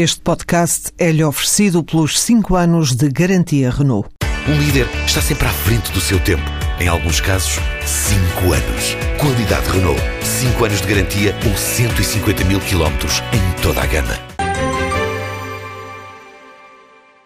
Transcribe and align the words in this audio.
Este 0.00 0.20
podcast 0.20 0.92
é-lhe 0.96 1.24
oferecido 1.24 1.82
pelos 1.82 2.20
5 2.20 2.54
anos 2.54 2.94
de 2.94 3.08
garantia 3.08 3.68
Renault. 3.68 4.08
Um 4.48 4.56
líder 4.56 4.86
está 5.04 5.20
sempre 5.20 5.48
à 5.48 5.50
frente 5.50 5.90
do 5.90 6.00
seu 6.00 6.22
tempo. 6.22 6.44
Em 6.78 6.86
alguns 6.86 7.20
casos, 7.20 7.58
5 7.84 8.52
anos. 8.52 8.94
Qualidade 9.20 9.68
Renault. 9.68 10.00
5 10.22 10.64
anos 10.64 10.80
de 10.82 10.86
garantia 10.86 11.34
ou 11.44 11.56
150 11.56 12.44
mil 12.44 12.60
quilómetros 12.60 13.14
em 13.32 13.60
toda 13.60 13.82
a 13.82 13.86
gama. 13.86 14.14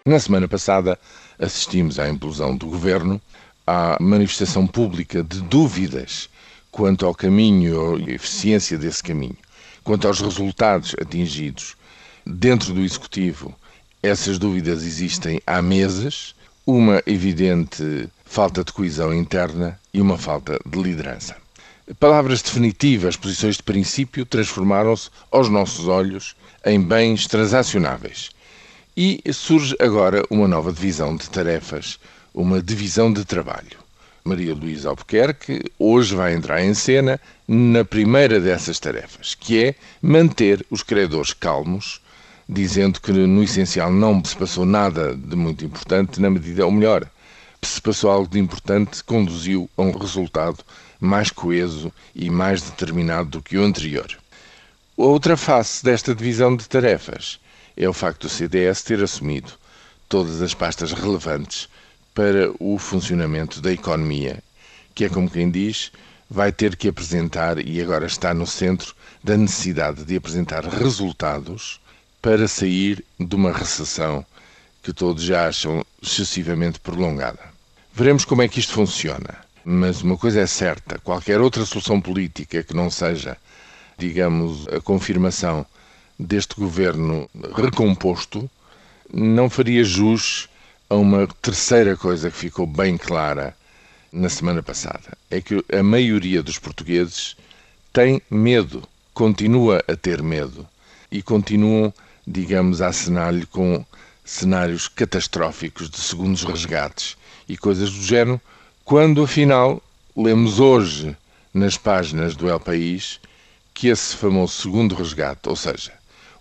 Na 0.07 0.19
semana 0.19 0.49
passada, 0.49 0.99
assistimos 1.39 1.99
à 1.99 2.09
implosão 2.09 2.57
do 2.57 2.65
governo, 2.69 3.21
à 3.67 3.99
manifestação 4.01 4.67
pública 4.67 5.23
de 5.23 5.43
dúvidas 5.43 6.31
quanto 6.71 7.05
ao 7.05 7.15
caminho 7.15 7.99
e 7.99 8.15
eficiência 8.15 8.79
desse 8.79 9.03
caminho, 9.03 9.37
quanto 9.85 10.09
aos 10.09 10.23
resultados 10.23 10.97
atingidos 10.99 11.77
Dentro 12.25 12.73
do 12.73 12.83
Executivo, 12.83 13.53
essas 14.01 14.39
dúvidas 14.39 14.85
existem 14.85 15.41
há 15.45 15.61
meses, 15.61 16.37
uma 16.65 17.03
evidente 17.05 18.09
falta 18.25 18.63
de 18.63 18.73
coesão 18.73 19.13
interna 19.13 19.79
e 19.93 20.01
uma 20.01 20.17
falta 20.17 20.57
de 20.65 20.81
liderança. 20.81 21.37
Palavras 21.99 22.41
definitivas, 22.41 23.17
posições 23.17 23.57
de 23.57 23.65
princípio, 23.65 24.25
transformaram-se 24.25 25.11
aos 25.33 25.49
nossos 25.49 25.89
olhos 25.89 26.37
em 26.65 26.81
bens 26.81 27.27
transacionáveis. 27.27 28.31
E 28.97 29.21
surge 29.33 29.75
agora 29.81 30.23
uma 30.31 30.47
nova 30.47 30.73
divisão 30.73 31.17
de 31.17 31.29
tarefas, 31.29 31.99
uma 32.33 32.63
divisão 32.63 33.13
de 33.13 33.25
trabalho. 33.25 33.83
Maria 34.25 34.55
Luísa 34.55 34.91
Albuquerque 34.91 35.65
hoje 35.77 36.15
vai 36.15 36.35
entrar 36.35 36.63
em 36.63 36.73
cena 36.73 37.21
na 37.49 37.85
primeira 37.85 38.41
dessas 38.41 38.79
tarefas, 38.79 39.35
que 39.35 39.65
é 39.65 39.75
manter 40.01 40.65
os 40.71 40.85
credores 40.85 41.33
calmos 41.33 42.01
dizendo 42.49 43.01
que 43.01 43.13
no 43.13 43.43
essencial 43.43 43.93
não 43.93 44.23
se 44.25 44.37
passou 44.37 44.65
nada 44.65 45.15
de 45.15 45.37
muito 45.37 45.65
importante, 45.65 46.21
na 46.21 46.31
medida, 46.31 46.65
ou 46.67 46.73
melhor, 46.73 47.09
se 47.63 47.81
passou 47.81 48.11
algo 48.11 48.29
de 48.29 48.39
importante, 48.39 49.05
conduziu 49.05 49.71
a 49.77 49.83
um 49.83 49.93
resultado 49.93 50.65
mais 51.01 51.31
coeso 51.31 51.93
e 52.15 52.29
mais 52.29 52.63
determinado 52.63 53.31
do 53.31 53.43
que 53.43 53.57
o 53.57 53.65
anterior. 53.65 54.09
A 54.99 55.03
outra 55.03 55.37
face 55.37 55.85
desta 55.85 56.15
divisão 56.15 56.57
de 56.57 56.69
tarefas 56.69 57.41
é 57.77 57.89
o 57.89 57.93
facto 57.93 58.23
do 58.23 58.29
CDS 58.29 58.83
ter 58.83 59.03
assumido 59.03 59.53
todas 60.09 60.43
as 60.43 60.55
pastas 60.55 60.93
relevantes 60.93 61.69
para 62.15 62.53
o 62.59 62.79
funcionamento 62.79 63.61
da 63.61 63.73
economia, 63.73 64.43
que 64.95 65.05
é 65.05 65.09
como 65.09 65.31
quem 65.31 65.51
diz, 65.51 65.91
vai 66.29 66.53
ter 66.53 66.77
que 66.77 66.89
apresentar 66.89 67.59
e 67.59 67.81
agora 67.81 68.07
está 68.07 68.35
no 68.35 68.47
centro 68.47 68.95
da 69.25 69.37
necessidade 69.37 70.05
de 70.05 70.17
apresentar 70.17 70.65
resultados 70.65 71.81
para 72.23 72.47
sair 72.47 73.05
de 73.19 73.35
uma 73.35 73.53
recessão 73.53 74.25
que 74.81 74.93
todos 74.93 75.25
já 75.25 75.49
acham 75.49 75.85
excessivamente 76.01 76.79
prolongada. 76.79 77.41
Veremos 77.93 78.25
como 78.25 78.43
é 78.43 78.49
que 78.49 78.61
isto 78.61 78.73
funciona. 78.73 79.43
Mas 79.65 80.03
uma 80.03 80.17
coisa 80.17 80.41
é 80.41 80.47
certa: 80.47 80.99
qualquer 81.01 81.41
outra 81.41 81.65
solução 81.65 82.01
política 82.01 82.63
que 82.63 82.75
não 82.75 82.91
seja, 82.91 83.37
digamos, 83.99 84.67
a 84.69 84.81
confirmação 84.81 85.67
deste 86.19 86.55
governo 86.55 87.29
recomposto, 87.55 88.49
não 89.13 89.51
faria 89.51 89.85
jus 89.85 90.49
a 90.89 90.95
uma 90.95 91.27
terceira 91.41 91.97
coisa 91.97 92.31
que 92.31 92.37
ficou 92.37 92.67
bem 92.67 92.97
clara 92.97 93.57
na 94.13 94.29
semana 94.29 94.63
passada: 94.63 95.17
é 95.31 95.41
que 95.41 95.65
a 95.73 95.83
maioria 95.83 96.43
dos 96.43 96.59
portugueses 96.59 97.37
tem 97.93 98.23
medo, 98.31 98.83
continua 99.13 99.83
a 99.87 99.95
ter 99.95 100.23
medo 100.23 100.67
e 101.11 101.23
continuam 101.23 101.93
digamos, 102.33 102.81
a 102.81 102.89
assinar-lhe 102.89 103.47
com 103.47 103.85
cenários 104.25 104.89
catastróficos 104.89 105.91
de 105.91 105.99
segundos 105.99 106.43
resgates 106.43 107.17
e 107.49 107.57
coisas 107.57 107.91
do 107.93 108.03
género, 108.03 108.41
quando 108.85 109.23
afinal 109.23 109.83
lemos 110.17 110.59
hoje 110.59 111.17
nas 111.53 111.77
páginas 111.77 112.35
do 112.35 112.49
El 112.49 112.59
País 112.59 113.21
que 113.75 113.89
esse 113.89 114.17
famoso 114.17 114.63
segundo 114.63 114.95
resgate, 114.95 115.49
ou 115.49 115.57
seja, 115.57 115.93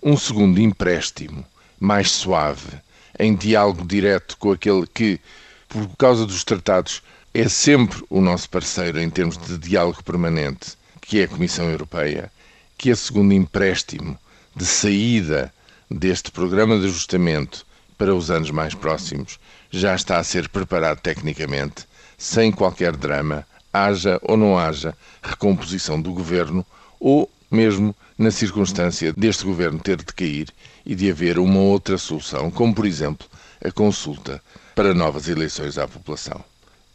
um 0.02 0.16
segundo 0.18 0.60
empréstimo 0.60 1.46
mais 1.80 2.12
suave, 2.12 2.80
em 3.20 3.36
diálogo 3.36 3.86
direto 3.86 4.38
com 4.38 4.52
aquele 4.52 4.88
que, 4.88 5.20
por 5.68 5.88
causa 5.98 6.26
dos 6.26 6.44
tratados, 6.44 7.02
é 7.34 7.48
sempre 7.48 8.04
o 8.10 8.22
nosso 8.22 8.50
parceiro 8.50 9.00
em 9.00 9.10
termos 9.10 9.38
de 9.38 9.58
diálogo 9.58 10.04
permanente, 10.04 10.74
que 11.02 11.20
é 11.20 11.24
a 11.24 11.28
Comissão 11.28 11.70
Europeia, 11.70 12.32
que 12.78 12.90
esse 12.90 13.04
segundo 13.04 13.34
empréstimo 13.34 14.18
de 14.56 14.66
saída 14.66 15.54
deste 15.94 16.32
programa 16.32 16.80
de 16.80 16.86
ajustamento 16.86 17.66
para 17.98 18.16
os 18.16 18.32
anos 18.32 18.50
mais 18.50 18.74
próximos 18.74 19.38
já 19.70 19.94
está 19.94 20.18
a 20.18 20.24
ser 20.24 20.48
preparado 20.48 21.00
tecnicamente, 21.02 21.86
sem 22.18 22.52
qualquer 22.52 22.96
drama, 22.96 23.46
haja 23.74 24.20
ou 24.24 24.38
não 24.38 24.58
haja 24.58 24.96
recomposição 25.22 26.02
do 26.02 26.14
governo 26.14 26.66
ou 27.00 27.30
mesmo 27.50 27.94
na 28.18 28.32
circunstância 28.32 29.12
deste 29.14 29.44
governo 29.44 29.80
ter 29.80 29.98
de 29.98 30.14
cair 30.14 30.48
e 30.86 30.96
de 30.96 31.12
haver 31.12 31.38
uma 31.38 31.60
outra 31.60 31.98
solução, 31.98 32.50
como 32.50 32.74
por 32.74 32.86
exemplo 32.86 33.28
a 33.64 33.72
consulta 33.72 34.42
para 34.74 34.94
novas 34.94 35.28
eleições 35.28 35.78
à 35.78 35.88
população. 35.88 36.44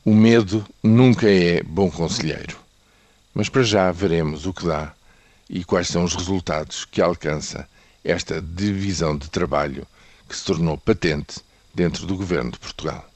O 0.05 0.15
medo 0.15 0.65
nunca 0.83 1.29
é 1.29 1.63
bom 1.63 1.91
conselheiro, 1.91 2.57
mas 3.35 3.49
para 3.49 3.63
já 3.63 3.93
veremos 3.93 4.47
o 4.47 4.55
que 4.55 4.67
dá 4.67 4.93
e 5.51 5.65
quais 5.65 5.89
são 5.89 6.05
os 6.05 6.15
resultados 6.15 6.85
que 6.85 7.03
alcança 7.03 7.69
esta 8.07 8.41
divisão 8.41 9.17
de 9.17 9.29
trabalho 9.29 9.87
que 10.29 10.37
se 10.37 10.45
tornou 10.45 10.79
patente 10.79 11.41
dentro 11.75 12.07
do 12.07 12.17
governo 12.17 12.53
de 12.53 12.59
Portugal. 12.59 13.09